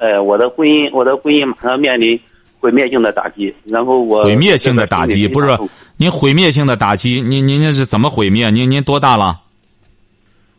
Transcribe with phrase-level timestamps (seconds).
[0.00, 2.18] 呃，我的婚姻，我的婚姻马上面临
[2.58, 5.58] 毁灭性的打击，然后我毁灭性的打击不是
[5.98, 8.48] 您毁灭性的打击，您您您是怎么毁灭？
[8.48, 9.42] 您您多大了？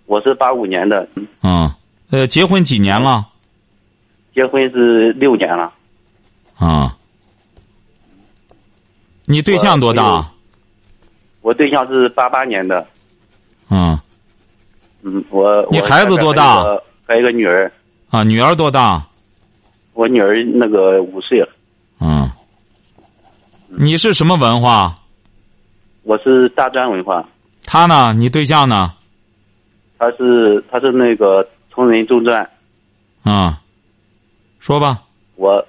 [0.06, 1.08] 我是八五年的。
[1.42, 1.72] 嗯，
[2.12, 3.26] 呃，结婚几年了？
[4.36, 5.74] 结婚是六年了。
[6.56, 6.96] 啊。
[9.26, 10.32] 你对象多大？
[11.42, 12.86] 我对象是八八年的。
[13.72, 14.00] 嗯。
[15.02, 16.64] 嗯，我你孩子多大？
[17.08, 17.72] 还有一个女儿。
[18.12, 19.04] 啊，女儿多大？
[19.94, 21.50] 我女儿那个五岁了。
[22.00, 22.30] 嗯。
[23.68, 24.98] 你是什么文化？
[26.04, 27.28] 我是大专文化。
[27.64, 28.14] 他呢？
[28.14, 28.94] 你对象呢？
[29.98, 32.50] 他是他是那个成人中专。
[33.24, 33.62] 啊。
[34.60, 35.04] 说吧。
[35.36, 35.66] 我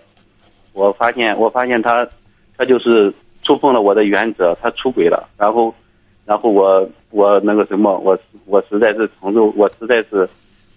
[0.72, 2.06] 我发现我发现他
[2.56, 5.74] 他就是触碰了我的原则，他出轨了，然后
[6.24, 10.28] 然后我我那个什么，我我实在是承受，我实在是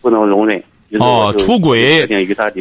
[0.02, 0.64] 不能容忍。
[1.00, 2.06] 哦，出轨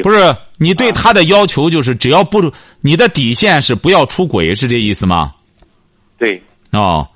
[0.02, 2.40] 不是你对他的要求就是只要不
[2.80, 5.34] 你的底线是不要出轨，是这意思吗？
[6.18, 6.40] 对。
[6.72, 7.06] 哦，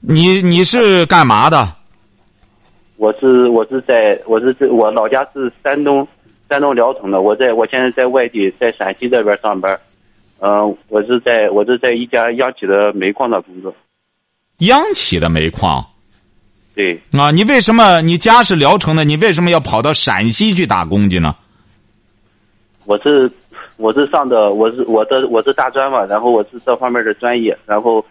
[0.00, 1.74] 你你是干嘛的？
[2.96, 6.06] 我是我是在我是在我老家是山东
[6.48, 9.76] 山东聊城的，我在我现在在外地在陕西这边上班，
[10.38, 13.74] 嗯，我是在我是在一家央企的煤矿的工作。
[14.58, 15.84] 央企的煤矿。
[16.74, 19.04] 对啊，你为什么你家是聊城的？
[19.04, 21.34] 你为什么要跑到陕西去打工去呢？
[22.84, 23.30] 我是
[23.76, 28.04] 我是上的我是我的我是大专嘛，然后我是这方面的专业，然后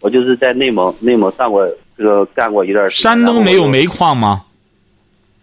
[0.00, 1.66] 我就是在内蒙内蒙上过
[1.96, 3.10] 这个干过一段时间。
[3.10, 4.44] 山东没有煤矿吗？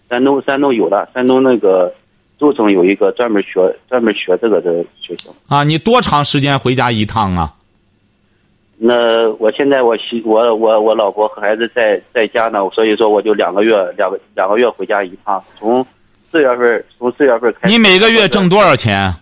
[0.09, 1.91] 山东山东有的，山东那个
[2.37, 5.33] 州城有一个专门学专门学这个的学校。
[5.47, 7.54] 啊，你多长时间回家一趟啊？
[8.77, 15.85] 那我现在我媳我我我老婆和孩子在在家呢，所以说我就两个月两个两个月回家一趟，从
[16.29, 17.73] 四月份从四月份开始。
[17.73, 19.13] 你每个月挣多少钱？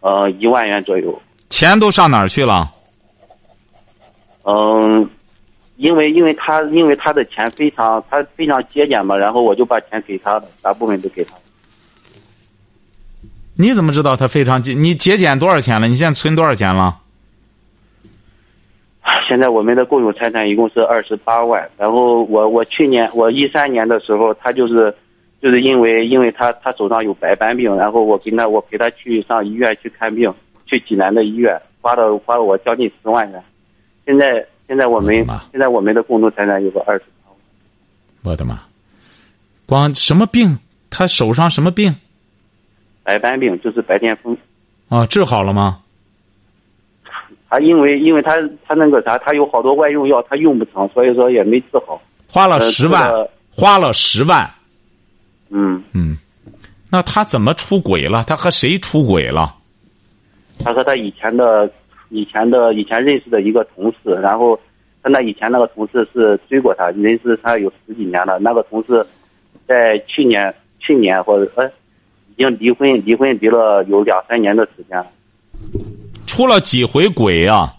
[0.00, 1.18] 呃，一万元左右。
[1.48, 2.70] 钱都上哪儿去了？
[4.44, 5.08] 嗯，
[5.76, 11.34] 因为因为他因为他的钱非常他非常节俭嘛，然后我就把钱给他了，大部分都给他。
[13.56, 14.74] 你怎么知道他非常节？
[14.74, 15.88] 你节俭多少钱了？
[15.88, 16.98] 你现在存多少钱了？
[19.28, 24.94] 现在我们的共有财产一共是二十八万，然后我我去年我一三年的时候，他就是，
[25.40, 30.32] 就是因为因为他他手上有白斑病，然后我跟他我陪他去上医院去看病，
[30.66, 33.42] 去济南的医院花了花了我将近十万元，
[34.04, 35.14] 现在现在我们
[35.52, 38.32] 现在我们的共同财产有个二十八万。
[38.32, 38.60] 我的妈！
[39.66, 40.58] 光什么病？
[40.90, 41.94] 他手上什么病？
[43.04, 44.36] 白斑病就是白癜风。
[44.88, 45.80] 啊，治好了吗？
[47.50, 48.36] 他因为因为他
[48.66, 52.00] 他那个啥，他有好多外用药，他用不成，所以说也没治好。
[52.28, 53.10] 花了十万，
[53.50, 54.48] 花了十万。
[55.48, 56.18] 嗯嗯，
[56.90, 58.22] 那他怎么出轨了？
[58.24, 59.54] 他和谁出轨了？
[60.62, 61.70] 他和他以前的
[62.10, 64.60] 以前的以前认识的一个同事，然后
[65.02, 68.38] 他那以前那个同事是追过他，认识他有十几年了。
[68.40, 69.06] 那个同事
[69.66, 71.66] 在去年去年或者呃
[72.36, 75.06] 已经离婚，离婚离了有两三年的时间了。
[76.38, 77.74] 出了几回轨啊？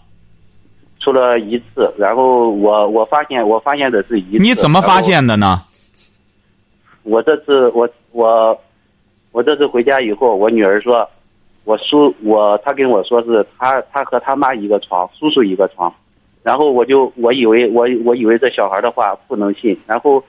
[0.98, 4.38] 出了一次，然后我我发现我发现的是一次。
[4.38, 5.62] 你怎么发现的呢？
[7.02, 8.54] 我这次我我
[9.32, 11.08] 我这次回家以后，我女儿说，
[11.64, 15.90] 我叔我他跟我说是他他和他妈一个床，叔叔一个床，
[16.42, 20.22] 然后我就我以为我我以为这小孩的话不能信，然后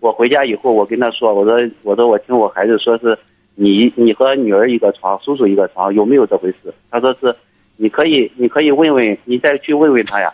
[0.00, 1.54] 我回家以后我跟他说，我说
[1.84, 3.16] 我说我听我孩子说是
[3.54, 6.74] 你你和女儿一个床，叔叔一个床，有没有这回事？
[6.90, 7.32] 他说是。
[7.82, 10.30] 你可以，你可以问问，你再去问问他呀。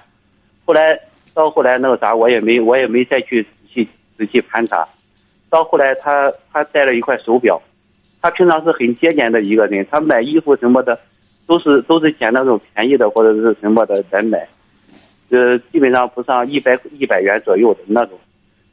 [0.64, 0.98] 后来
[1.32, 3.88] 到后来那个啥，我也没，我也没再去仔细
[4.18, 4.84] 仔细盘查。
[5.48, 7.62] 到后来，他他带了一块手表，
[8.20, 10.98] 他平常是很节俭的一个人，他买衣服什么的，
[11.46, 14.48] 都是都是捡那种便宜的或者是什么的来买，
[15.30, 18.18] 呃，基本上不上一百一百元左右的那种。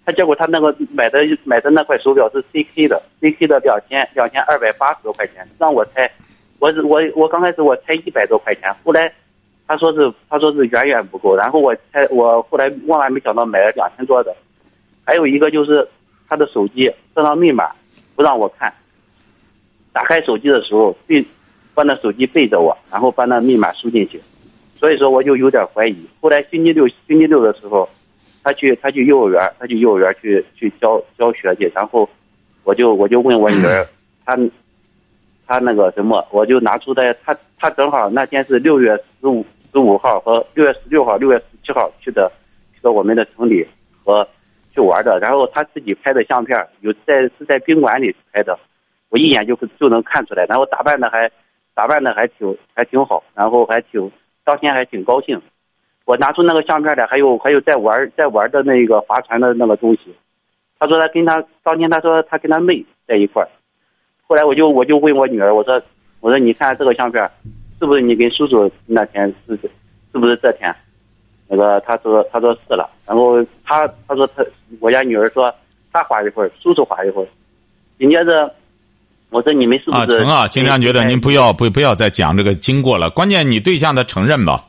[0.04, 6.12] 他结果他那个买的买的那块手表是 CK 的，CK 的两千两千二百八十多块钱，让我猜。
[6.63, 9.12] 我是我我刚开始我才一百多块钱，后来
[9.68, 14.33] 他说是他说是远远不够，然后我才我后来万万没想到买了两千多的，
[15.04, 15.86] 还有一个就是
[16.30, 17.69] 他的手机这张密码
[18.15, 18.74] 不让我看，
[19.92, 21.25] 打开手机的时候对，
[21.74, 24.21] 把那手机背着我，然后把那密码输进去，
[24.80, 26.07] 所以说我就有点怀疑。
[26.21, 27.89] 后来星期六星期六的时候，
[28.42, 32.10] 他去他去幼儿园，他去幼儿园去去教教学去，然后
[32.63, 33.86] 我就我就问我女儿，
[34.25, 34.39] 她
[35.45, 42.31] 他那个什么，我就拿出的他他正好那天是六月十五十五号和六月十六号、六月十七号去的
[42.74, 43.68] 去的我们的城里
[44.04, 44.28] 和
[44.74, 48.57] 去玩的，然后他自己拍的相片，有在是在宾馆里拍的。
[49.10, 51.30] 我一眼就就能看出来，然后打扮的还
[51.75, 54.12] 打扮的还挺还挺好，然后还挺
[54.44, 55.39] 当天还挺高兴。
[56.06, 60.16] 我拿出那个相片来，还有还有在玩在玩的那个划船的那个东西。
[60.80, 63.50] 他说他跟他当天他说他跟他妹在一块儿。
[64.28, 65.81] 后来我就我就问我女儿，我说
[66.22, 67.30] 我说你看这个相片，
[67.80, 70.74] 是不是你跟叔叔那天是是不是这天？
[71.48, 74.44] 那个他说他说是了，然后他他说他
[74.80, 75.54] 我家女儿说
[75.92, 77.28] 他划一会儿，叔叔划一会儿，
[78.00, 78.54] 紧接着。
[79.30, 80.06] 我说你们是不是啊？
[80.06, 83.10] 成啊，经常觉得您不要不不要再讲这个经过了。
[83.10, 84.66] 关键你对象他承认吧？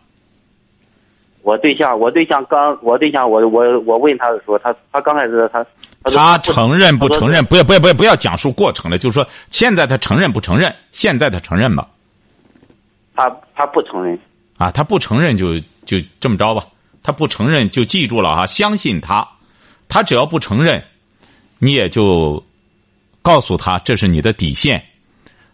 [1.44, 5.64] 我对象，我对象刚，我对象，我我我问他的时候，他他刚开始他
[6.10, 7.44] 他承认不承认？
[7.44, 10.74] 不要不要不要不要讲述过程了，就是说现在他承认不承认？
[10.90, 11.86] 现在他承认吧？
[13.14, 14.18] 他他不承认
[14.56, 16.66] 啊，他不承认就就这么着吧。
[17.02, 19.28] 他不承认就记住了啊，相信他，
[19.88, 20.82] 他只要不承认，
[21.58, 22.42] 你也就。
[23.24, 24.84] 告诉他这是你的底线，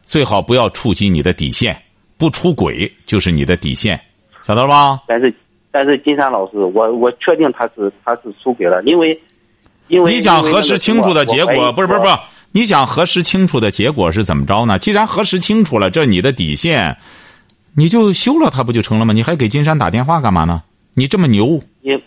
[0.03, 1.81] 最好不要触及你的底线，
[2.19, 3.97] 不出轨就是你的底线，
[4.43, 5.01] 晓得了吧？
[5.07, 5.33] 但是，
[5.71, 9.21] 但是金山老师，我我确定他是他是出轨了，因为
[9.89, 12.13] 因为你想核实清楚的结果，不是不是不是，
[12.53, 14.79] 你想核实清楚的结果是怎么着呢？
[14.79, 16.97] 既然核实清楚了，这你的底线，
[17.77, 19.13] 你就休了他不就成了吗？
[19.13, 20.63] 你还给金山打电话干嘛呢？
[20.95, 22.03] 你这么牛，你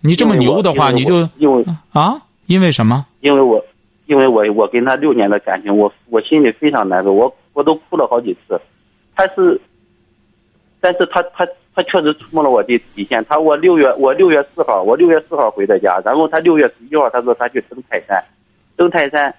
[0.00, 3.06] 你这么牛的话，你就因为啊，因为什么？
[3.20, 3.64] 因为我。
[4.06, 8.60] 因为我我跟他六年的感情，我我心里非常难受，我我都哭了好几次。
[9.16, 9.58] 他是，
[10.78, 13.24] 但是他他他确实触摸了我的底线。
[13.28, 18.22] 他我六月我六月四号我六月四号回的家，然后他六月十一号他说他去登泰山，
[18.76, 19.34] 登泰山，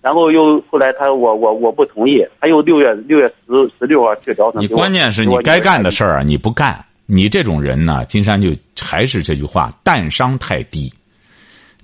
[0.00, 4.52] 然后又后来他我我我不同意，他又六月六月十十六号去聊。
[4.54, 8.50] 你关键是你该干的事儿啊你不干，你这种人呢，金山就
[8.80, 10.92] 还是这句话，淡商太低。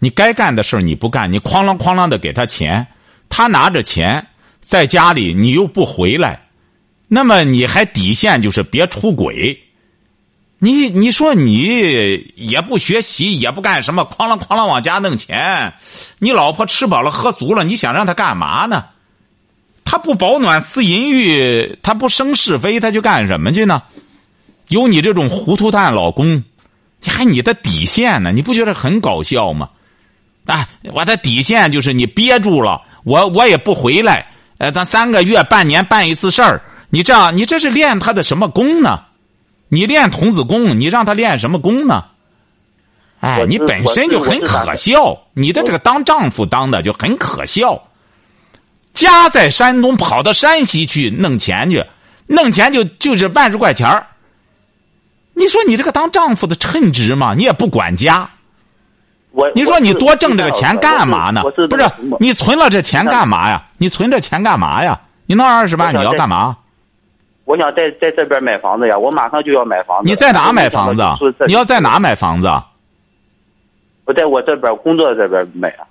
[0.01, 2.87] 你该干的事儿你不干，你哐啷哐啷的给他钱，
[3.29, 4.25] 他拿着钱
[4.61, 6.47] 在家里，你又不回来，
[7.09, 9.59] 那么你还底线就是别出轨。
[10.61, 15.73] 你你说你也不学习，也不干什么，哐啷哐啷往家弄钱，
[16.19, 18.87] 你老婆吃饱了喝足了，你想让她干嘛呢？
[19.85, 23.83] 她不保暖思淫欲，她不生是非，她就干什么去呢？
[24.69, 26.43] 有你这种糊涂蛋老公，
[27.03, 28.33] 你还你的底线呢？
[28.33, 29.71] 你不觉得很搞笑吗？
[30.47, 34.27] 哎，我的底线就是你憋住了，我我也不回来。
[34.59, 39.05] 呃，咱三个月、半年办一次事儿，你这样，你这是练他的什么功呢？
[39.69, 42.05] 你练童子功，你让他练什么功呢？
[43.21, 47.83] 哎，你本身就很可笑，你的这个当丈夫当的就很可笑。
[48.95, 51.85] 家在山东，跑到山西去弄钱去，
[52.27, 54.07] 弄钱就就是万十块钱儿。
[55.35, 57.35] 你说你这个当丈夫的称职吗？
[57.35, 58.29] 你也不管家。
[59.55, 61.43] 你说你多挣这个钱干嘛呢？
[61.43, 63.65] 不是你存了这钱干嘛呀？
[63.79, 65.01] 你存这钱干嘛呀？
[65.27, 66.57] 你那二十万你要干嘛？
[67.49, 70.11] 我想在在这边买房子呀，我马上就要买房子。
[70.11, 71.03] 你在哪买房子？
[71.47, 72.47] 你要在哪买房子？
[74.05, 75.89] 我在我这边工作这边买啊。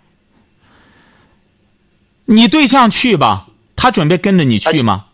[2.25, 5.05] 你对象去吧，他准备跟着你去吗？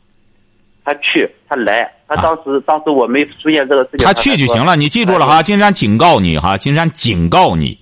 [0.84, 4.06] 他去，他来，他当时当时我没出现这个事情。
[4.06, 7.80] 他去就行了，你记住了哈，金山警告你哈，金山警告你。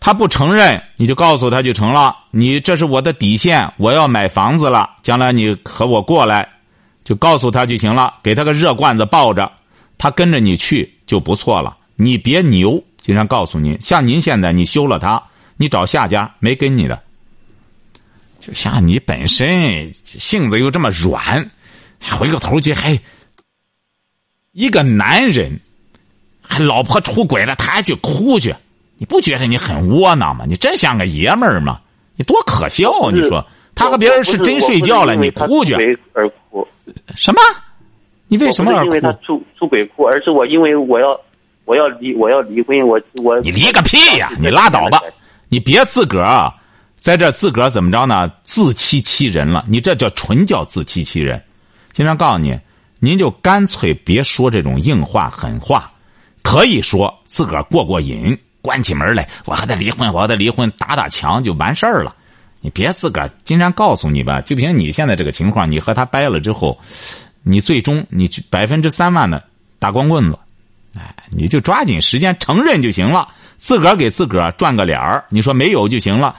[0.00, 2.16] 他不承认，你就告诉他就成了。
[2.32, 4.90] 你这是我的底线，我要买房子了。
[5.02, 6.48] 将来你和我过来，
[7.06, 8.14] 就告诉他就行了。
[8.20, 9.52] 给他个热罐子抱着，
[9.96, 11.76] 他跟着你去就不错了。
[11.94, 15.22] 你别牛，经常告诉您，像您现在你休了他，
[15.56, 17.00] 你找下家没跟你的。
[18.40, 21.48] 就像你本身性子又这么软，
[22.18, 22.98] 回过头去还
[24.50, 25.60] 一个男人，
[26.42, 28.52] 还老婆出轨了，他还去哭去。
[28.98, 30.44] 你不觉得你很窝囊吗？
[30.48, 31.80] 你真像个爷们儿吗？
[32.16, 33.10] 你多可笑！
[33.12, 35.74] 你说他和别人是真睡觉了，你哭去
[36.14, 36.66] 而哭？
[37.14, 37.40] 什么？
[38.26, 38.86] 你为什么而哭？
[38.86, 41.08] 因为他出出轨哭，而是我因为我要
[41.64, 44.32] 我要离我要离婚，我我你离个屁呀！
[44.40, 45.00] 你拉倒吧！
[45.48, 46.52] 你别自个儿
[46.96, 48.28] 在这自个儿怎么着呢？
[48.42, 49.64] 自欺欺人了！
[49.68, 51.40] 你这叫纯叫自欺欺人。
[51.92, 52.58] 经常告诉你，
[52.98, 55.92] 您就干脆别说这种硬话狠话，
[56.42, 58.36] 可以说自个儿过过瘾。
[58.62, 62.16] 关起门来，我和他离婚，我和他离婚，打打墙就完事儿了。
[62.60, 66.78] 你别自个儿金山告诉你吧，就凭你现在这个情况，你和他掰了之后，
[67.42, 69.44] 你最终你百分之三万的
[69.78, 70.38] 大光棍子，
[70.96, 76.34] 哎，你就抓紧时间承认就行了，自个儿给自个儿赚个脸儿，你说没有就行了。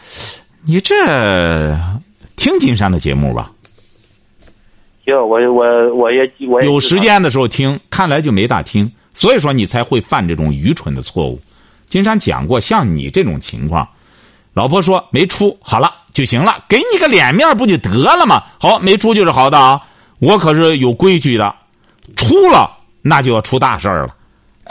[0.65, 0.95] 你这
[2.35, 3.51] 听金山的节目吧，
[5.05, 11.39] 行，我我我也我也有时间的时候听，看来就没大听，所以说你才会犯这种愚蠢的错误。
[11.89, 13.87] 金山讲过，像你这种情况，
[14.57, 18.41] 老婆说没出好了就行了，给你个脸面不就得了吗？
[18.59, 19.79] 好，没出就是好的啊，
[20.17, 21.53] 我可是有规矩的，
[22.15, 22.71] 出了
[23.03, 24.15] 那就要出大事儿了，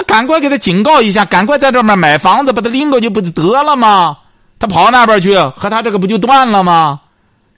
[0.09, 4.19] 赶快给他警告一下，赶快在这面买房子，把他拎过去不就得了吗？
[4.59, 7.00] 他跑那边去，和他这个不就断了吗？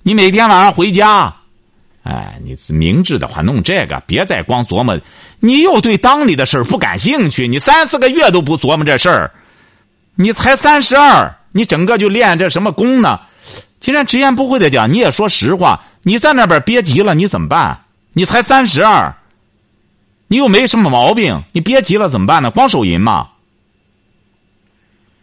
[0.03, 1.35] 你每天晚上回家，
[2.03, 5.01] 哎，你明智的话弄这个，别再光琢磨，
[5.41, 9.31] 你又对当里的事儿不感兴趣，你三四个月都不琢磨这事儿。
[10.21, 13.21] 你才三十二，你整个就练这什么功呢？
[13.81, 17.85] 既然直言不讳的讲，你也说实话，你在那边憋急了，你怎么办？
[18.13, 19.15] 你才三十二，
[20.27, 22.51] 你又没什么毛病，你憋急了怎么办呢？
[22.51, 23.29] 光手淫嘛。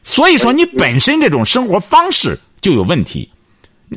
[0.04, 3.30] 所以说，你本身这种生活方式就有问题。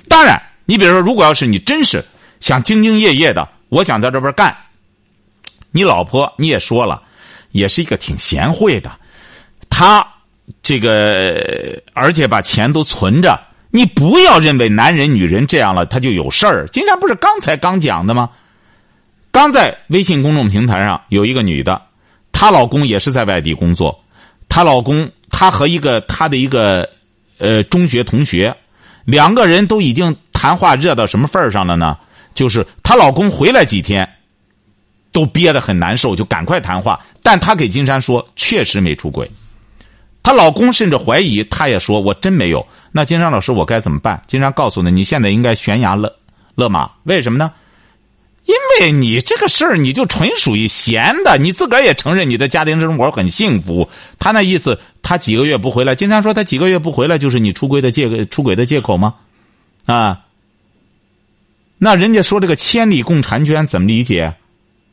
[0.09, 2.05] 当然，你比如说，如果要是你真是
[2.41, 4.57] 想兢兢业业的，我想在这边干，
[5.71, 7.03] 你老婆你也说了，
[7.53, 8.91] 也是一个挺贤惠的，
[9.71, 10.07] 她。
[10.63, 13.39] 这个，而且把钱都存着，
[13.71, 16.67] 你不要认为男人、女人这样了他就有事儿。
[16.69, 18.31] 金山不是刚才刚讲的吗？
[19.31, 21.81] 刚在微信公众平台上有一个女的，
[22.33, 24.03] 她老公也是在外地工作，
[24.49, 26.89] 她老公她和一个她的一个
[27.39, 28.57] 呃中学同学，
[29.05, 31.97] 两个人都已经谈话热到什么份儿上了呢？
[32.35, 34.09] 就是她老公回来几天，
[35.13, 36.99] 都憋得很难受，就赶快谈话。
[37.23, 39.31] 但她给金山说，确实没出轨。
[40.29, 44.23] 她老公甚至怀疑，她也说：“我真没有。”那金山老师，我该怎么办？
[44.27, 46.15] 金山告诉你：“你现在应该悬崖勒
[46.55, 46.91] 勒马。
[47.05, 47.51] 为什么呢？
[48.45, 51.39] 因为你这个事儿，你就纯属于闲的。
[51.39, 53.89] 你自个儿也承认你的家庭生活很幸福。
[54.19, 55.95] 他那意思，他几个月不回来。
[55.95, 59.15] 金山说他几个月不回来，就是你出轨的借出轨的借口吗？
[59.87, 60.21] 啊？
[61.79, 64.35] 那人家说这个千里共婵娟怎么理解？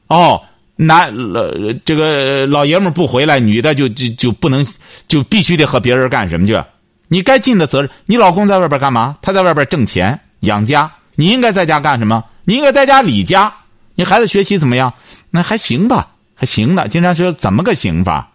[0.07, 0.41] 哦。
[0.75, 1.41] 男老
[1.85, 4.65] 这个老爷们不回来，女的就就就不能，
[5.07, 6.61] 就必须得和别人干什么去？
[7.07, 7.89] 你该尽的责任。
[8.05, 9.17] 你老公在外边干嘛？
[9.21, 10.91] 他在外边挣钱养家。
[11.15, 12.23] 你应该在家干什么？
[12.43, 13.53] 你应该在家理家。
[13.95, 14.93] 你孩子学习怎么样？
[15.29, 16.87] 那还行吧，还行的。
[16.89, 18.31] 经常说怎么个行法？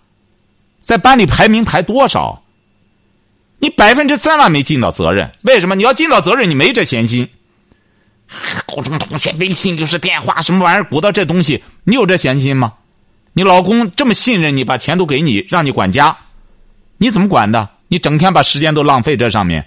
[0.80, 2.42] 在班里排名排多少？
[3.58, 5.30] 你百分之三万没尽到责任。
[5.42, 5.74] 为什么？
[5.74, 7.28] 你要尽到责任，你没这闲心。
[8.66, 11.62] 高中同学微信就是电话，什么玩意儿鼓捣这东西？
[11.84, 12.74] 你有这闲心吗？
[13.32, 16.16] 你老公这么信任你，把钱都给你，让你管家，
[16.98, 17.68] 你怎么管的？
[17.88, 19.66] 你整天把时间都浪费这上面，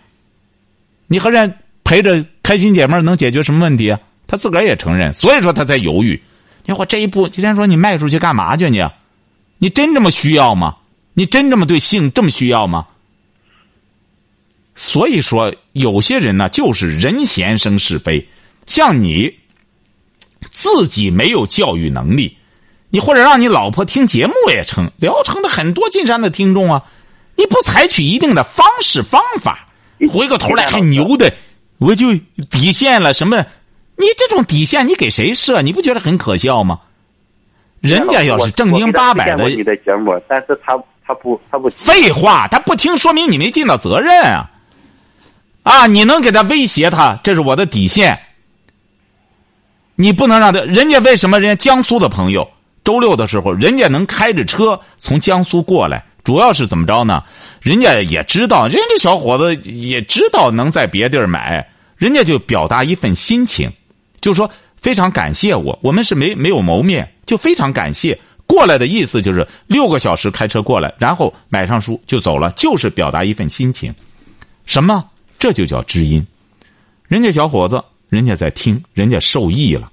[1.08, 4.00] 你和人陪着开心姐妹能解决什么问题啊？
[4.28, 6.22] 他自个儿也承认，所以说他才犹豫。
[6.66, 8.70] 你说这一步，今天说你卖出去干嘛去？
[8.70, 8.82] 你，
[9.58, 10.78] 你真这么需要吗？
[11.14, 12.88] 你真这么对性这么需要吗？
[14.76, 18.28] 所以说，有些人呢，就是人闲生是非。
[18.66, 19.34] 像你，
[20.52, 22.38] 自己没有教育能力，
[22.90, 26.84] 你或者让你老婆听节目也成，聊城的很多进山的听众啊，
[27.36, 29.68] 你不采取一定的方式方法，
[30.10, 31.34] 回过头来还牛的，
[31.78, 32.14] 我就
[32.50, 33.46] 底线了什么？
[33.96, 35.62] 你这种底线你给谁设？
[35.62, 36.80] 你不觉得很可笑吗？
[37.80, 44.50] 人家要是正经八百的，你的节目，但是他他不他不废话，他不听，说明你没尽到责任啊！
[45.64, 48.18] 啊，你能给他威胁他，这是我的底线。
[49.96, 51.40] 你不能让他，人家为什么？
[51.40, 52.50] 人家江苏的朋友，
[52.84, 57.24] 周六的时候，人家能开着车从江苏过来，主要是怎么着呢？
[57.62, 63.72] 人家也知道，人家这小伙子也知道能在别地儿买，人家就表达一份心情，
[64.20, 64.50] 就说
[64.82, 73.94] 非常感谢我，我们是没没有谋面，就非常感谢过来的意思，就是六个小时开车过来，然后买上书就走了，就是表达一份心情。
[74.66, 75.06] 什么？
[75.38, 76.26] 这就叫知音。
[77.08, 77.84] 人家小伙子。
[78.14, 79.90] 人家在听，人家受益了。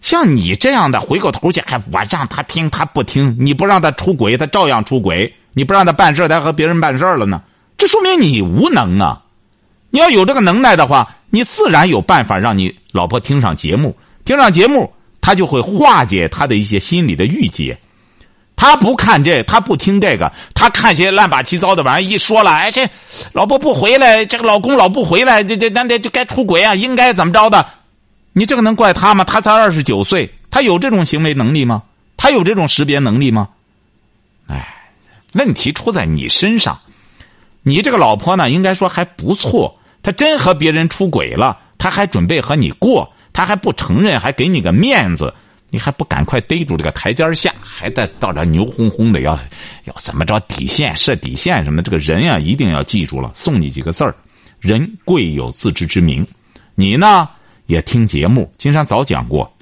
[0.00, 7.42] 像你这样的，回过头去还我让他听，他不听；你不让他出轨，他照样出轨；你不让他办事，他和别人办事了呢。
[7.76, 9.22] 这说明你无能啊！
[9.90, 17.76] 你要有这个能耐的话，你自然有办法让你老婆听上节目，听上节目，他就会化解他的一些心理的郁结。
[18.56, 22.08] 他不看这，他不听这个，他看些乱八七糟的玩意儿。
[22.08, 22.88] 一说了，哎，这
[23.32, 27.66] 老婆不回来，这个老公老不回来，这这那得就该出轨啊，应该怎么着的？
[28.32, 29.24] 你这个能怪他吗？
[29.24, 31.82] 他才二十九岁，他有这种行为能力吗？
[32.16, 33.48] 他有这种识别能力吗？
[34.46, 34.92] 哎，
[35.32, 36.78] 问题出在你身上。
[37.62, 45.32] 你这个老婆呢，应该说还不错，她真和别人出轨了，她还准备和你过，她还不承认，还给你个面子，
[45.74, 49.36] 你还不赶快逮住这个台阶下，还在到这牛哄哄的要
[49.86, 51.82] 要怎么着底线设底线什么？
[51.82, 54.14] 这个人呀，一定要记住了，送你几个字儿：
[54.60, 56.24] 人贵有自知之明。
[56.76, 57.28] 你呢
[57.66, 59.52] 也听节目，金山早讲过。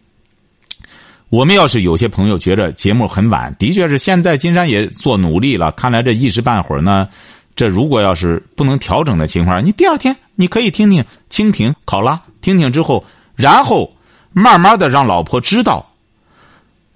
[1.30, 5.72] 我们要是有些朋友觉着节目很晚，的确是现在金山也做努力了。
[5.72, 7.08] 看来这一时半会儿呢，
[7.56, 13.02] 这如果要是不能调整的情况，你第二天你可以听听蜻蜓、考拉，听听之后，
[13.34, 13.96] 然后
[14.34, 15.91] 慢慢的让老婆知道，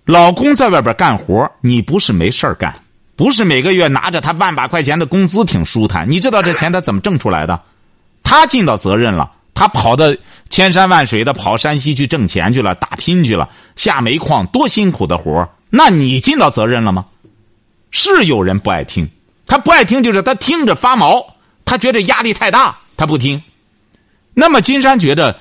[0.06, 2.74] 老公在外边干活，你不是没事干，
[3.16, 6.08] 不是每个月拿着他万把块钱的工资挺舒坦。
[6.08, 7.60] 你知道这钱他怎么挣出来的？
[8.22, 9.32] 他尽到责任了。
[9.52, 10.16] 他跑的
[10.48, 17.06] 千山万水的跑山西去挣钱去了，打拼去了，下煤矿多辛苦的活那你尽到责任了吗？
[17.90, 19.08] 是有人不爱听，
[19.46, 21.34] 他不爱听就是他听着发毛，
[21.64, 23.42] 他觉得压力太大，他不听。
[24.34, 25.40] 那么金山觉得，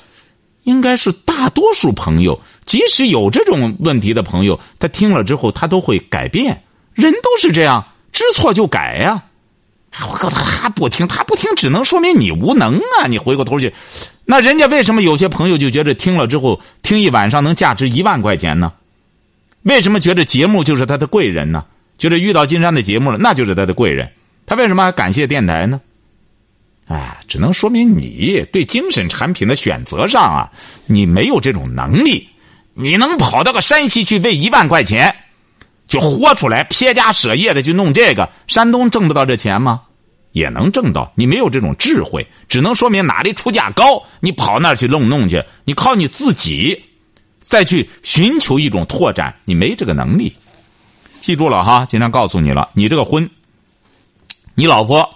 [0.66, 6.62] 应该是大多数朋友，即使有这种问题的朋友，他听了之后他都会改变。
[6.94, 9.24] 人都是这样，知错就改呀。
[10.10, 13.08] 我告诉他，他不听，他不听，只能说明你无能啊！
[13.08, 13.74] 你回过头去，
[14.26, 18.74] 那人家为什么有些朋友就觉得听了之后听一晚上能价值一万块钱呢？
[19.64, 21.64] 为什么觉得节目就是他的贵人呢？
[21.98, 24.10] 觉得遇到金山的节目了，那就是他的贵人。
[24.46, 25.80] 他为什么还感谢电台呢？
[26.88, 30.52] 哎，只能说明你对精神产品的选择上啊，
[30.86, 32.30] 你没有这种能力。
[32.74, 35.16] 你能跑到个山西去为一万块钱？
[35.88, 39.82] 就豁出来，撇家舍业的去弄这个，山东挣不到这钱吗？
[40.32, 41.12] 也能挣到。
[41.16, 45.42] 你没有这种智慧，只能说明哪里出价高，你跑那儿去弄弄去。
[45.64, 46.84] 你靠你自己，
[47.40, 50.36] 再去寻求一种拓展，你没这个能力。
[51.20, 53.30] 记住了哈，经常告诉你了，你这个婚，
[54.54, 55.10] 你老婆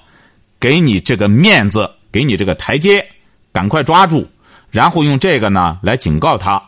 [0.60, 3.06] 给你这个面子，给你这个台阶，
[3.52, 4.28] 赶快抓住，
[4.70, 6.62] 然后用这个呢来警告他。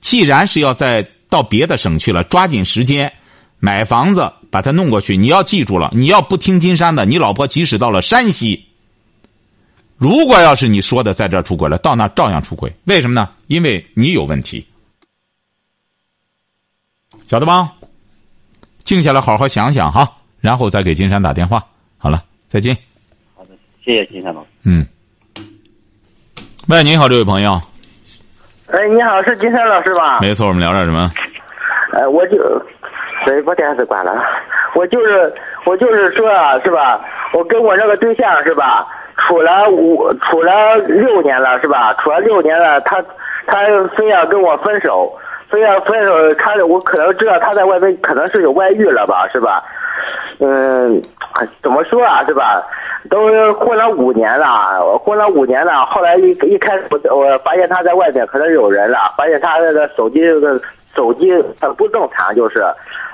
[0.00, 3.12] 既然是要在到别的省去了，抓紧时间。
[3.60, 5.16] 买房子，把它弄过去。
[5.16, 8.68] 你要记住了，你要不听金山的，你老婆即使到了山西，
[9.96, 12.72] 如果要是你说的在这儿出轨了，到那照样出轨。
[12.84, 13.30] 为什么呢？
[13.48, 14.64] 因为你有问题，
[17.26, 17.72] 晓得吗？
[18.84, 20.08] 静下来，好好想想哈，
[20.40, 21.66] 然后再给金山打电话。
[21.96, 22.87] 好了，再见。
[23.88, 24.48] 谢谢金山老师。
[24.66, 24.86] 嗯。
[26.68, 27.52] 喂，你好，这位朋友。
[28.70, 30.18] 哎，你好，是金山老师吧？
[30.20, 31.10] 没错，我们聊点什么？
[31.94, 32.36] 哎，我就。
[33.24, 34.22] 对，把电视关了。
[34.74, 35.32] 我就是，
[35.64, 37.00] 我就是说啊，是吧？
[37.32, 41.94] 我跟我那个对象是吧，处了五，处了六年了，是吧？
[41.94, 43.02] 处了六年了，他，
[43.46, 43.56] 他
[43.96, 45.10] 非要跟我分手，
[45.48, 46.34] 非要分手。
[46.34, 49.64] 他，我可能知道他在外面可能是有外遇了吧，是吧？
[50.40, 51.00] 嗯，
[51.62, 52.62] 怎么说啊，是吧？
[53.08, 55.86] 都混了五年了，混了五年了。
[55.86, 60.60] 后来一一开始，我我发现他在外面可能有人了，发现他那个手机这个
[60.94, 62.64] 手机很不正常，就是。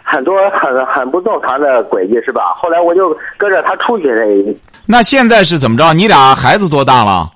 [0.07, 2.52] 很多很很不正常的轨迹是吧？
[2.59, 4.54] 后来我就跟着他出去了。
[4.87, 5.94] 那现在是怎么着？
[5.94, 7.30] 你俩孩子多大了？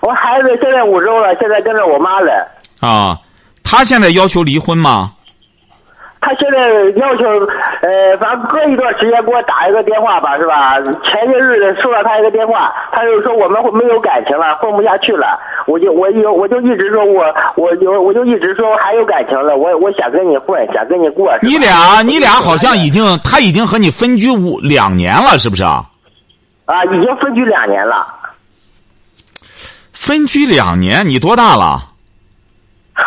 [0.00, 2.46] 我孩子现在五周了，现在跟着我妈了。
[2.80, 3.18] 啊，
[3.64, 5.10] 他现在要求离婚吗？
[6.20, 7.24] 他现在要求，
[7.80, 10.80] 呃，反正隔一段时间给我打一个电话吧，是吧？
[11.04, 15.38] 前些日子收到他一个电话，他就说我们没有感情了，混不下去了。
[15.66, 17.24] 我就我有我就一直说我
[17.56, 21.32] 我就我就一直说还有感情了，我我想跟你混，想跟你过。
[21.40, 25.84] 你俩你俩好像已经他已经和你分居五两年了，是不是啊？
[26.64, 28.06] 啊，已经分居两年了。
[29.92, 31.78] 分居两年，你多大了？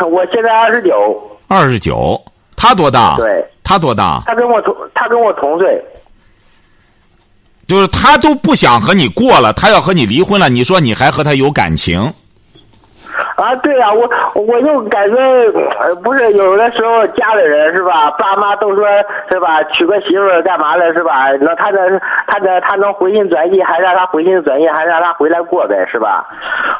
[0.10, 1.38] 我现在二十九。
[1.47, 2.21] 二十九。
[2.62, 3.17] 他多大？
[3.17, 4.21] 对，他多大？
[4.28, 5.84] 他跟我同，他跟我同岁。
[7.67, 10.47] 就是他都不想和你过了，他要和你离婚了。
[10.47, 12.13] 你说你还和他有感情？
[13.41, 14.08] 啊，对呀，我
[14.39, 15.17] 我就感觉，
[15.80, 18.86] 呃不是有的时候家里人是吧，爸妈都说
[19.32, 21.32] 是吧，娶个媳妇儿干嘛的是吧？
[21.39, 21.80] 那他的
[22.27, 26.23] 他的他能回心转意，还让他回心转意，还让他回来过呗，是吧？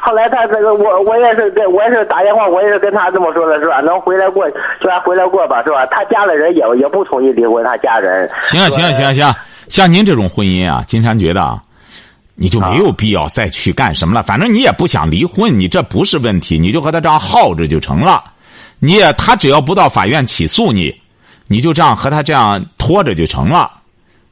[0.00, 3.80] 后来他这个我我也是跟我也是打电话，我也是跟他这么说的，是吧？
[3.80, 5.84] 能回来过就让回来过吧，是吧？
[5.86, 8.28] 他家里人也也不同意离婚，他家人。
[8.40, 9.34] 行啊行啊行啊行啊，
[9.68, 11.56] 像您这种婚姻啊，金山觉得啊。
[12.34, 18.24] 你就没有必要再去干什么了，反正你也不想离婚，你这不是问题，你就和他这样耗着就成了。
[18.78, 20.92] 你也他只要不到法院起诉你，
[21.46, 23.70] 你就这样和他这样拖着就成了。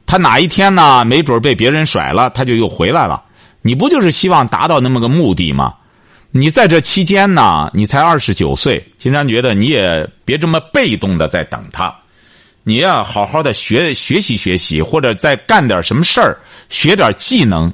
[0.05, 3.23] 他哪一天呢，没准被别人甩了，他就又回来了。
[3.61, 5.75] 你不就是希望达到那么个目的吗？
[6.31, 11.93] 你在这期间呢，你才二十九岁，金山觉得你也别这么被动的在等他，
[12.63, 16.37] 你要好好的学学习学习，或者再干点什么事儿，
[16.67, 17.71] 学点技能。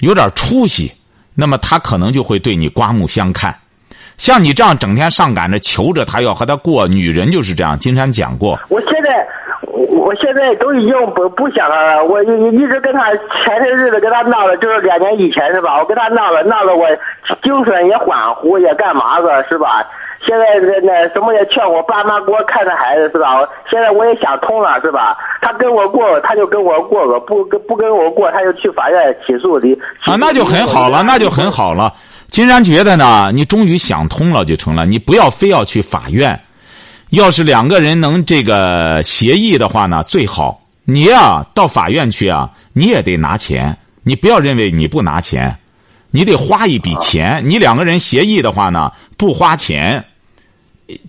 [0.00, 0.92] 有点出息，
[1.34, 3.56] 那么他可能就会对你刮目相看。
[4.16, 7.78] 像你这样整天上赶着求着他要和他过，女人就是这样。
[7.78, 9.26] 金山讲过，我现在，
[9.78, 12.04] 我我现在都已经不不想他了。
[12.04, 13.10] 我一一直跟他
[13.44, 15.78] 前些日子跟他闹了，就是两年以前是吧？
[15.78, 16.88] 我跟他闹了，闹了我
[17.42, 19.86] 精神也恍惚，也干嘛个是吧？
[20.26, 23.46] 现在那那什么也劝我爸妈给我看着孩子是吧？
[23.70, 25.16] 现在我也想通了是吧？
[25.40, 29.72] 他跟我过，他就跟我过个；不跟不跟我过，他就去法院起诉离。
[30.04, 31.92] 啊，那就很好了，那就很好了。
[32.28, 34.84] 金山觉得呢，你终于想通了就成了。
[34.84, 36.38] 你不要非要去法院，
[37.10, 40.60] 要是两个人能这个协议的话呢，最好。
[40.84, 43.76] 你呀，到法院去啊，你也得拿钱。
[44.02, 45.54] 你不要认为你不拿钱，
[46.10, 47.42] 你得花一笔钱。
[47.44, 50.02] 你两个人协议的话呢，不花钱，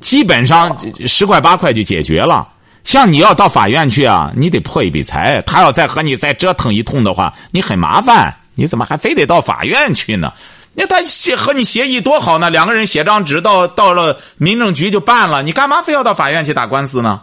[0.01, 2.47] 基本上十块八块就解决了。
[2.83, 5.41] 像你要到法院去啊，你得破一笔财。
[5.45, 8.35] 他要再和你再折腾一通的话，你很麻烦。
[8.55, 10.33] 你怎么还非得到法院去呢？
[10.73, 10.97] 那他
[11.35, 12.49] 和你协议多好呢？
[12.49, 17.21] 两个人写张纸到到了民政局就办了，你干嘛非要到法院去打官司呢？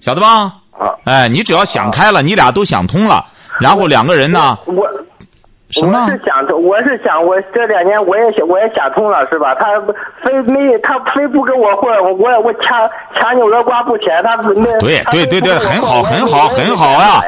[0.00, 0.54] 晓得吧？
[1.04, 3.24] 哎，你只要想开了，你俩都想通了，
[3.60, 4.56] 然后两个人呢？
[4.66, 4.86] 我
[5.70, 6.04] 什么？
[6.04, 9.54] 我是想通，我是想，我这两年我也想，我也想通了，是吧？
[9.56, 9.66] 他
[10.24, 17.20] 非没他非不跟我混，我我强强扭的瓜不甜，他没对对对对，很好很好很好啊，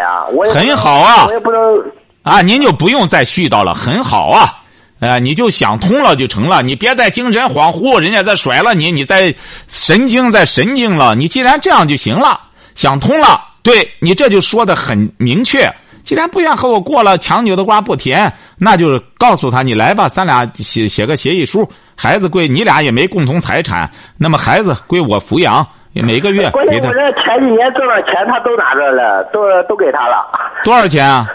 [0.52, 1.26] 很好啊！
[1.26, 1.82] 我也不能
[2.22, 4.60] 啊，您就不用再絮叨了，很好啊！
[5.00, 9.34] 哎，你就想通了就成了，你别再精神恍惚，人家再甩了你，你再
[9.68, 11.14] 神经再神经了。
[11.14, 12.40] 你既然这样就行了，
[12.74, 15.70] 想通了，对你这就说的很明确。
[16.04, 30.26] 既然不愿和我过了，强扭的瓜不甜，那就是告诉他你来吧，咱俩写写个协议书，孩子归你俩也没共同财产，那么孩子归我抚养，每个月关键我这前几年挣的钱他都拿着了，都都给他了。
[30.62, 31.26] 多少钱啊？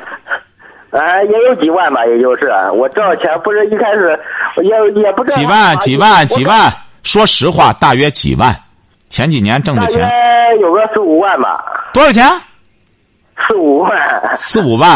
[0.92, 4.20] 呃，也有几万吧，也就是我挣的钱不是一开始
[4.64, 6.74] 也也不挣几万几万几万，
[7.04, 8.56] 说实话，大约几万。
[9.10, 10.08] 前几年挣的钱
[10.62, 11.64] 有个四五万吧。
[11.94, 12.24] 多少钱？
[13.48, 13.92] 四五万。
[14.36, 14.90] 四五万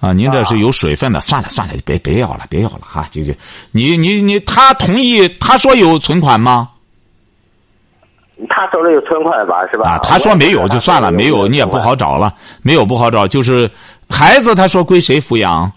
[0.00, 0.12] 啊！
[0.14, 3.06] 您这是有水分的，算了算了，别别要了，别要了哈！
[3.10, 3.32] 就就
[3.72, 6.70] 你你你，他同意，他说有存款吗？
[8.48, 9.90] 他手里有存款吧，是吧？
[9.90, 13.70] 啊，他说没有就算了，没有你也不好找了，没有不好找，就是
[14.10, 15.70] 孩子，他说归谁抚养？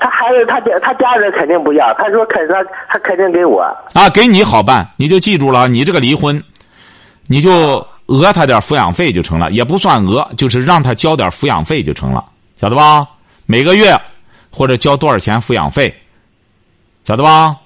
[0.00, 2.54] 他孩子他家他家人肯定不要，他说肯他
[2.88, 3.62] 他肯定给我。
[3.94, 6.42] 啊，给你好办，你就记住了，你这个离婚，
[7.26, 12.24] 你就讹他点抚养费就成了，也不算讹，就是让他交点抚养费就成了，
[12.60, 13.06] 晓得吧？
[13.46, 13.94] 每个月
[14.50, 15.94] 或者交多少钱抚养费，
[17.04, 17.56] 晓得吧？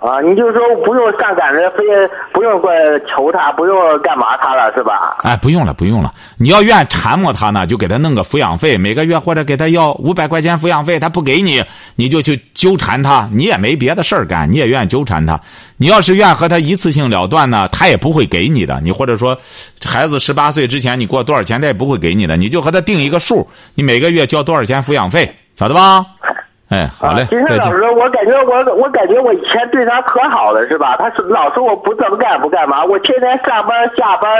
[0.00, 1.84] 啊，你就说不用上赶着，非
[2.32, 5.16] 不用过求他，不用干嘛他了，是吧？
[5.24, 6.14] 哎，不用了，不用了。
[6.36, 11.60] 你要愿缠磨他呢，就给他弄个抚养费，每个月或者给他要五百块钱抚养费，他不给你，
[11.96, 13.28] 你就去纠缠他。
[13.32, 15.40] 你也没别的事儿干，你也愿意纠缠他。
[15.76, 18.80] 你要是愿和他一次性了断呢，他也不会给你的。
[18.80, 19.36] 你或者说，
[19.84, 22.36] 孩子十八岁之前你过多少钱，他也不会给你的。
[22.36, 26.06] 你就和他定一个数，你每个月交多少钱抚养费，晓得吧？
[26.68, 30.96] 哎，好嘞，金山老师，我感觉我我感觉我以前对他可好了，是吧？
[30.98, 34.30] 他是老说我不怎么干不干嘛，我天天上班下班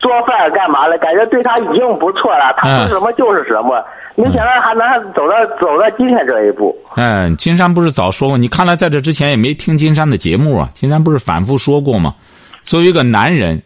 [0.00, 0.98] 做饭干嘛的？
[0.98, 3.84] 感觉对他已经不错了，他说什么就是什么。
[4.16, 6.76] 没想到还能走到走到今天这一步。
[6.96, 8.36] 嗯，金山不是早说过？
[8.36, 10.68] 你看来在这之前也没听金山的节目啊？
[10.74, 12.14] 金山不是反复说过吗？
[12.64, 13.62] 作为一个男人，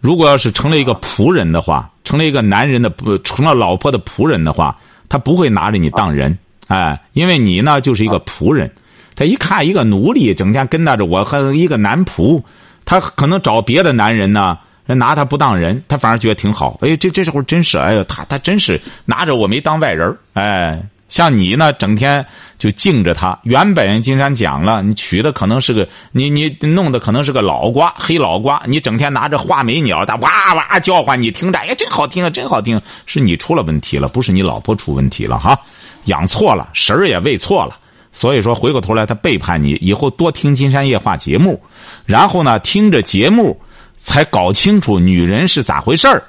[0.00, 4.76] 如果要是成了一个仆人的话，成了一个男人的不成了老婆的仆人的话，
[5.08, 6.36] 他不会拿着你当人。
[6.68, 8.70] 哎，因为你呢就是一个仆人，
[9.16, 12.42] 他一看一个奴隶整天跟着我和一个男仆，
[12.84, 16.78] 他可能找别的男人呢，人拿他不当人，他反而觉得挺好。
[16.82, 22.24] 哎，这这时候真是，哎呦，他他真是拿着我没当外人哎，像你呢，整天
[22.58, 23.38] 就敬着他。
[23.42, 32.80] 原本金山讲了，你娶的可能是个你你弄的可能是个老瓜，黑老瓜，你整天拿着画眉鸟，他哇哇叫唤，你听着，哎，真好听啊，真好听。
[33.06, 35.58] 是你出了问题了，不是你老婆出问题了哈。
[36.04, 37.78] 养错了，神儿也喂错了，
[38.12, 39.78] 所以说回过头来他背叛你。
[39.80, 41.60] 以后多听金山夜话节目，
[42.04, 43.58] 然后呢听着节目，
[43.96, 46.22] 才搞清楚女人是咋回事儿，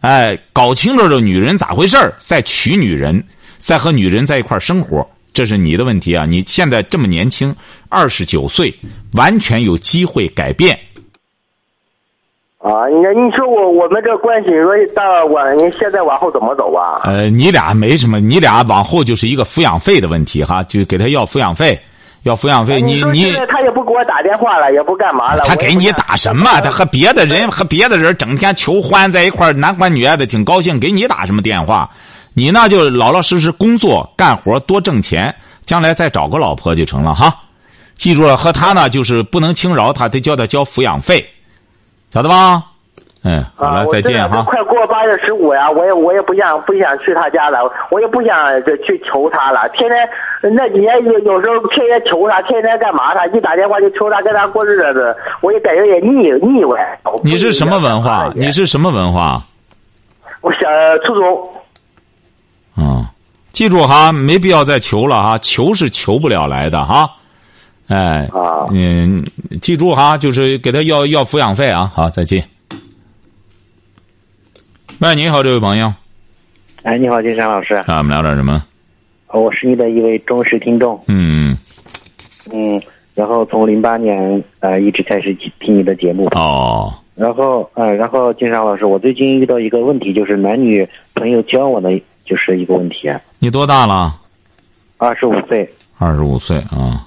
[0.00, 3.22] 哎，搞清楚这女人咋回事儿，再娶女人，
[3.58, 6.24] 再和女人在一块儿生活，这是你的问题啊！
[6.24, 7.54] 你现在这么年轻，
[7.88, 8.74] 二十九岁，
[9.12, 10.78] 完全有机会改变。
[12.58, 17.02] 啊，你你说我我们这关系说到往你现在往后怎么走啊？
[17.04, 21.78] 呃，你俩没什么，你俩往后就是一个抚养费的问题哈，就给他要抚养费，
[22.24, 22.80] 要抚养费。
[22.80, 25.44] 你你他也不给我打电话了，也不干嘛了。
[25.44, 26.60] 他给你打什么？
[26.60, 30.80] 他和别的人和别的人整天求欢在一块男欢女爱的，挺高兴。
[30.80, 31.88] 给你打什么电话？
[32.38, 35.34] 你那就老老实实工作干活，多挣钱。
[35.66, 37.34] 将来再找个老婆就成了哈。
[37.96, 41.22] 记住了，和他呢就是不能轻饶他，得叫他交抚养费，
[42.10, 42.62] 晓得吧？
[43.24, 44.42] 嗯，好了，再见哈。
[44.44, 47.58] 快过八月十五呀，我也我也不想不想去他家了，
[47.90, 48.32] 我也不想
[48.86, 49.68] 去求他了。
[49.70, 50.08] 天天
[50.40, 56.98] 那几年有有时候天天求他，天天干嘛他一打电话就求他跟他过日子，我也感觉也腻腻歪。
[57.24, 58.32] 你是什么文化？
[58.34, 59.42] 你是什么文化？
[60.40, 60.60] 我小
[61.04, 61.50] 初中。
[62.78, 63.04] 嗯，
[63.50, 67.10] 记住哈，没必要再求了哈，求是求不了来的哈。
[67.88, 68.28] 哎，
[68.70, 69.24] 嗯，
[69.60, 71.90] 记住哈，就是给他要要抚养费啊。
[71.92, 72.44] 好，再见。
[75.00, 75.92] 喂，你好，这位朋友。
[76.82, 77.74] 哎，你好，金山老师。
[77.74, 78.62] 啊，我们聊点什么？
[79.32, 81.02] 我是你的一位忠实听众。
[81.08, 81.56] 嗯。
[82.52, 82.80] 嗯，
[83.14, 86.26] 然后从零八年呃一直开始听你的节目。
[86.36, 86.94] 哦。
[87.14, 91.90] 然后呃，然后金山老师，我最近遇到一个问题，就是男女朋友交往的，
[92.28, 93.10] 就是一个问题。
[93.38, 94.12] 你多大了？
[94.98, 95.68] 二十五岁。
[95.98, 97.06] 二十五岁啊。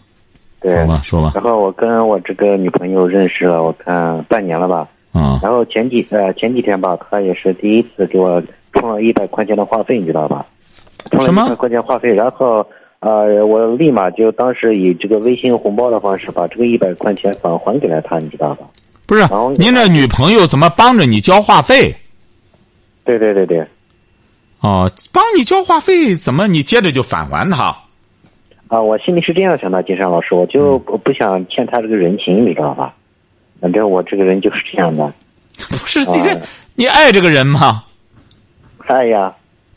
[0.59, 0.73] 对。
[0.73, 1.31] 说吧，说吧。
[1.35, 4.87] 然后我跟我这个女朋友认识了，我看半年了吧。
[5.13, 8.41] 嗯，然后前几呃前几天吧，她也是第一次给我
[8.73, 10.45] 充了一百块钱的话费，你知道吧？
[11.11, 12.65] 充了一百块钱话费，然后
[12.99, 18.65] 呃，我立马就当时以这个微信红包的方式把这个一百块钱返还给了他，你知道吧？
[19.05, 19.23] 不是，
[19.57, 21.93] 您这女朋友怎么帮着你交话费？
[23.03, 23.67] 对对对对。
[24.61, 27.75] 哦，帮你交话费，怎么你接着就返还他？
[28.67, 32.93] 啊，我心里是这样想的，金山老师，我就不想欠他这个人情，你知道吧？
[33.59, 35.11] 反正我这个人就是这样的，
[35.69, 36.39] 不是你这
[36.75, 37.83] 你爱这个人吗？
[38.87, 39.33] 爱呀，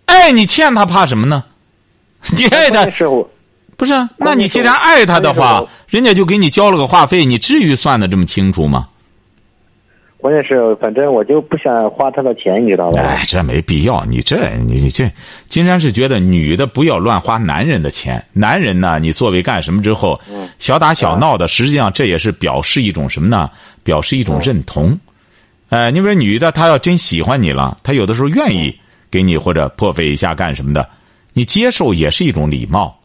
[0.06, 1.44] 爱你欠他怕什么呢？
[2.36, 3.28] 你爱他是我，
[3.76, 3.92] 不是？
[4.16, 8.88] 那你既然爱他的话，人家就给你交了个话费，你至于算的这么清楚吗？
[10.24, 13.02] 关键是，反正我就不想花他的钱，你知道吧？
[13.02, 14.02] 哎，这没必要。
[14.06, 15.04] 你这你你这，
[15.48, 18.24] 金山是觉得女的不要乱花男人的钱。
[18.32, 20.18] 男人呢，你作为干什么之后，
[20.58, 23.50] 小打小闹的，实际上这也是表示一种什么呢？
[23.82, 24.98] 表示一种认同。
[25.68, 28.74] 哎，你比如女的，她要真喜欢你了，她有的时候愿意
[29.10, 30.88] 给你或者破费一下干什么的，
[31.34, 32.98] 你接受也是一种礼貌。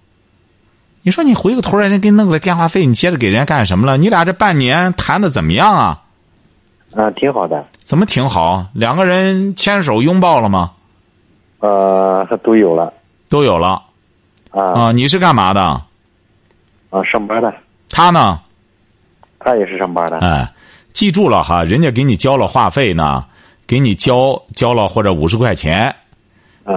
[1.01, 3.97] 你说你回个头来，人给弄个电话费，你接着给人家干什么了？
[3.97, 6.03] 你俩这半年谈的怎么样啊？
[6.95, 7.65] 啊，挺好的。
[7.81, 8.65] 怎么挺好？
[8.73, 10.71] 两个人牵手拥抱了吗？
[11.59, 12.93] 呃，都有了，
[13.29, 13.83] 都有了。
[14.51, 14.91] 啊啊！
[14.91, 15.61] 你是干嘛的？
[16.89, 17.53] 啊，上班的。
[17.89, 18.39] 他呢？
[19.39, 20.17] 他也是上班的。
[20.19, 20.51] 哎，
[20.91, 23.25] 记住了哈，人家给你交了话费呢，
[23.67, 25.95] 给你交交了或者五十块钱，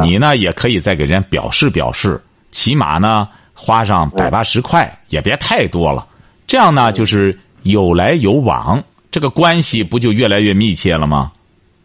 [0.03, 6.07] 你呢也可以再给人家表示表示，起码呢花上百八十块，也别太多了。
[6.47, 8.83] 这样呢就是有来有往。
[9.13, 11.31] 这个关系不就越来越密切了吗？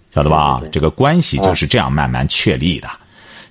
[0.09, 0.61] 晓得吧？
[0.71, 2.87] 这个关系就是这样慢慢确立的。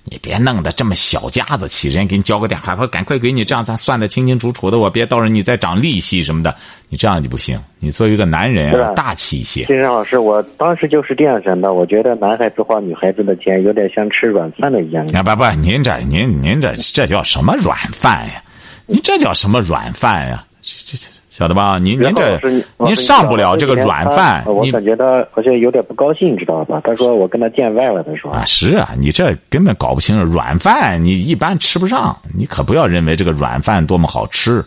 [0.09, 4.79] 你别弄得这么小家子气，人给你交个电话，我赶快给你，这样咱算的清清楚楚的。
[4.79, 6.55] 我别到时候你再涨利息什么的，
[6.89, 7.61] 你这样就不行。
[7.79, 9.65] 你作为一个男人要大气一些。
[9.65, 11.73] 金山老师，我当时就是这样想的。
[11.73, 15.05] 我觉得男孩子花女孩子的钱，有点像吃软饭的一样。
[15.05, 18.41] 不不，您这您您这这叫什么软饭呀？
[18.85, 20.43] 您这叫什么软饭呀？
[20.63, 21.07] 这这。
[21.37, 21.77] 晓得吧？
[21.77, 22.39] 您您这
[22.77, 26.81] 您上不了这个软饭，我感觉他好像有点不高兴，知道吧？
[26.83, 34.65] 他说我跟他见外了，他说啊，是啊，你这根本搞不清楚软饭，你一般吃不上，你可不要认为这个软饭多么好吃，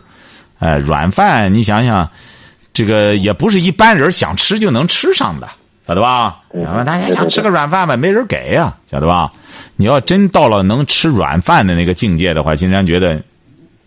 [0.59, 2.09] 哎，软饭你想想，
[2.71, 5.49] 这个也不是一般人想吃就能吃上的，
[5.85, 6.39] 晓得吧？
[6.85, 9.29] 大家想吃个软饭吧，没人给呀，晓得吧？
[9.75, 13.21] 你要真到了能吃软饭的那个境界的话，金山觉得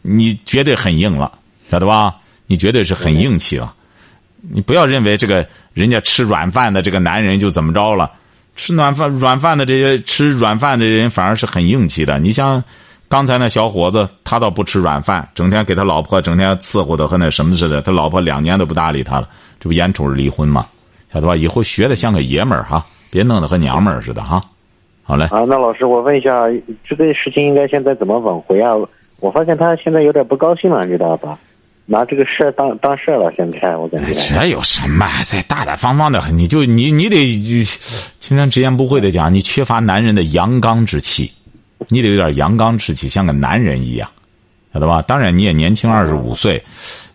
[0.02, 1.32] 你绝对很硬了，
[1.70, 2.16] 晓得吧？
[2.46, 3.72] 你绝对是很硬气了，
[4.40, 8.10] 你不要认为这个人家吃软饭的这个男人就怎么着了，
[8.56, 12.18] 吃软饭软饭的这些吃软饭的人反而是很硬气的。
[12.18, 12.62] 你像
[13.08, 19.28] 刚才那小伙子，他倒不吃软饭，整天给他老婆整天伺候的和那什么似的，他老婆两年都不搭理他了，
[19.60, 20.66] 这不眼瞅着离婚吗？
[21.12, 21.36] 晓得吧？
[21.36, 24.42] 以后学的像个爷们儿哈，别弄得和娘们儿似的哈。
[25.04, 25.26] 好嘞。
[25.26, 26.44] 啊，那老师，我问一下，
[26.82, 28.72] 这个事情应该现在怎么挽回啊？
[29.20, 31.38] 我发现他现在有点不高兴了，你知道吧？
[31.86, 35.06] 拿这个事儿当当事儿了，现在我感觉这有什么？
[35.22, 37.62] 再大大方方的，你就你你得，
[38.20, 41.30] 青山直言不讳的讲，你缺乏男人的阳刚之气，
[41.88, 44.08] 你得有点阳刚之气，像个男人一样，
[44.72, 45.02] 晓得吧？
[45.02, 46.62] 当然你也年轻，二十五岁，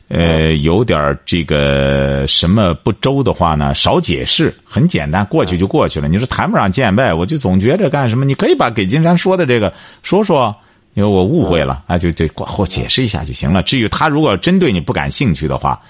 [0.08, 6.08] 呃，有点这个什么不周的话呢，少解释，很简单，过去就过去了。
[6.08, 8.24] 你说谈不上见外，我就总觉着干什么？
[8.24, 10.56] 你可以把给金山说的这个说说。
[10.94, 13.64] 因为我误会了啊，就就过后解释一下就行了。
[13.64, 15.82] 至于他如果真对你不感兴趣的话，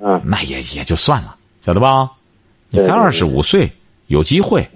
[0.00, 2.10] 嗯，那也也就算了，晓得吧？
[2.70, 3.70] 你才二十五岁，
[4.08, 4.68] 有机会，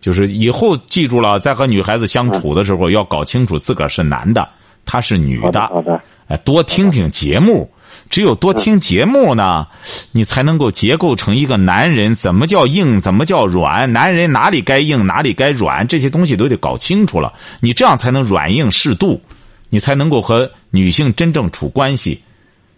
[0.00, 4.48] 就是以后记住了，在和女孩子相处的时候，要搞清楚自个儿是男的，
[4.84, 5.66] 她是女的。
[5.68, 6.00] 好的。
[6.26, 7.70] 哎，多听听节目，
[8.10, 9.66] 只有多听节目呢，
[10.12, 12.14] 你才能够结构成一个男人。
[12.14, 12.98] 怎么叫硬？
[12.98, 13.92] 怎么叫软？
[13.92, 15.86] 男人哪里该硬，哪里该软？
[15.86, 19.20] 这些东西都得搞清楚了，你这样才能软硬适度，
[19.68, 22.22] 你才能够和女性真正处关系。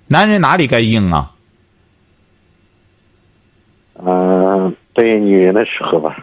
[0.09, 1.31] 男人哪里该硬啊？
[4.05, 6.17] 嗯，对女人的时候吧。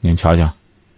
[0.00, 0.50] 您瞧瞧，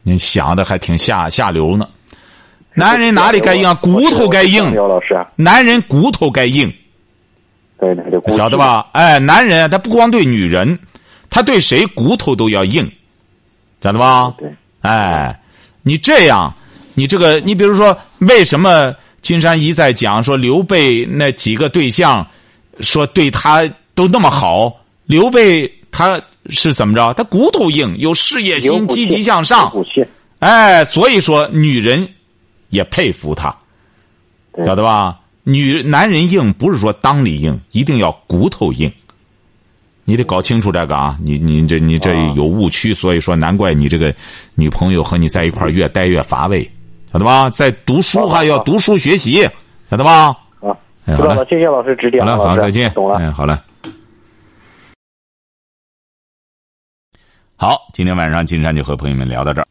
[0.02, 1.88] 您想的还挺下下流呢。
[2.76, 3.66] 男人哪里该硬？
[3.66, 4.70] 啊骨头该硬。
[4.72, 6.72] 刘老师，男人骨头该硬。
[7.94, 8.86] 对，晓得吧？
[8.92, 10.78] 哎，男人他不光对女人，
[11.28, 12.88] 他对谁骨头都要硬，
[13.82, 14.32] 晓得吧？
[14.38, 14.48] 对。
[14.80, 15.38] 哎，
[15.82, 16.54] 你这样，
[16.94, 22.26] 你这个，你比如说，为什么金山一再讲说刘备那几个对象，
[22.80, 24.72] 说对他都那么好？
[25.06, 26.20] 刘备他
[26.50, 27.12] 是怎么着？
[27.14, 29.72] 他骨头硬，有事业心，积极向上。
[30.38, 32.08] 哎，所以说女人。
[32.70, 33.54] 也佩服他，
[34.64, 35.20] 晓得吧？
[35.44, 38.90] 女男人硬不是说裆里硬，一定要骨头硬。
[40.06, 41.18] 你得搞清楚这个啊！
[41.22, 44.14] 你你这你这有误区，所以说难怪你这个
[44.54, 46.70] 女朋友和你在一块越待越乏味，
[47.10, 47.48] 晓得吧？
[47.48, 49.48] 在读书还要读书学习，
[49.90, 50.26] 晓得吧？
[50.60, 50.76] 啊，
[51.06, 52.24] 知道了，谢谢老师指点。
[52.24, 52.90] 好了，好，再见。
[52.92, 53.62] 懂了，哎，好了。
[57.56, 59.66] 好，今天晚上金山就和朋友们聊到这儿。